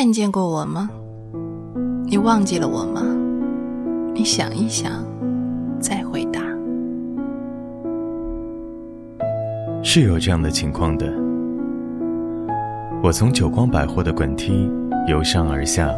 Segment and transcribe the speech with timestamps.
[0.00, 0.88] 看见过我吗？
[2.06, 3.02] 你忘记了我吗？
[4.14, 5.04] 你想一想，
[5.80, 6.40] 再回答。
[9.82, 11.12] 是有这样的情况的。
[13.02, 14.70] 我从久光百货的滚梯
[15.08, 15.92] 由上而下，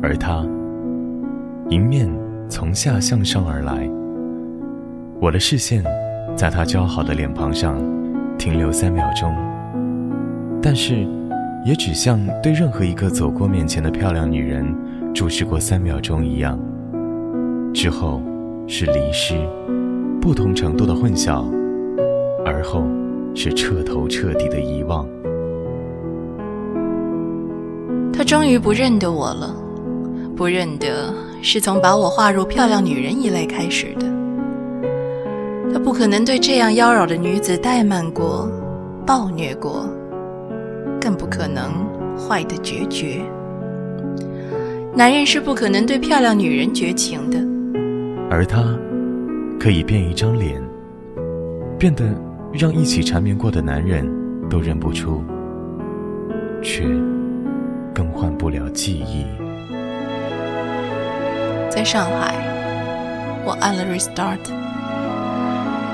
[0.00, 0.46] 而他
[1.70, 2.08] 迎面
[2.48, 3.90] 从下向上而来。
[5.20, 5.82] 我的视线
[6.36, 7.76] 在他姣好的脸庞上
[8.38, 9.34] 停留三秒钟，
[10.62, 11.04] 但是
[11.64, 14.66] 也只像对任何一个走过面前的漂亮女人
[15.14, 16.58] 注视过三秒钟一样。
[17.72, 18.20] 之后
[18.68, 19.34] 是离失，
[20.20, 21.46] 不同程度的混淆，
[22.44, 22.84] 而后
[23.34, 25.08] 是彻头彻底的遗忘。
[28.12, 29.56] 他终于不认得我了，
[30.36, 34.06] 不认得是从把我划入漂亮女人一类开始的。
[35.72, 38.48] 他不可能对这样妖娆的女子怠慢过、
[39.06, 39.88] 暴虐过，
[41.04, 41.86] 更不可能
[42.16, 43.20] 坏的决绝。
[44.94, 47.38] 男人是不可能对漂亮女人绝情的，
[48.30, 48.64] 而他
[49.60, 50.62] 可以变一张脸，
[51.78, 52.06] 变得
[52.54, 54.10] 让一起缠绵过的男人
[54.48, 55.22] 都认不出，
[56.62, 56.84] 却
[57.92, 59.26] 更换不了记忆。
[61.68, 62.34] 在上海，
[63.44, 64.38] 我按了 restart。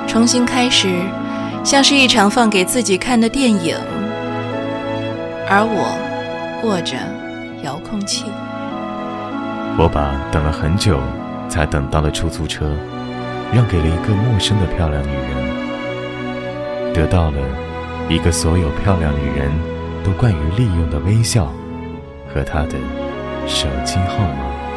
[0.06, 0.89] 重新开始，
[1.65, 3.75] 像是一场放给自己看的电影，
[5.53, 6.97] 而我握着
[7.65, 8.27] 遥控器。
[9.77, 11.01] 我把等了很久
[11.48, 12.70] 才等到的出租车
[13.53, 17.39] 让给了一个陌生的漂亮女人，得到了
[18.09, 19.51] 一个所有漂亮女人
[20.05, 21.53] 都惯于利用的微笑
[22.33, 22.78] 和她的
[23.48, 24.70] 手机号码。